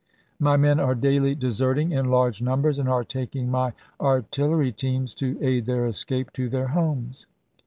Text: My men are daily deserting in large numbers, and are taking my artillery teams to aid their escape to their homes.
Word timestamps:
My 0.39 0.57
men 0.57 0.79
are 0.79 0.95
daily 0.95 1.35
deserting 1.35 1.91
in 1.91 2.07
large 2.07 2.41
numbers, 2.41 2.79
and 2.79 2.89
are 2.89 3.03
taking 3.03 3.51
my 3.51 3.73
artillery 3.99 4.71
teams 4.71 5.13
to 5.13 5.37
aid 5.43 5.67
their 5.67 5.85
escape 5.85 6.33
to 6.33 6.49
their 6.49 6.69
homes. 6.69 7.27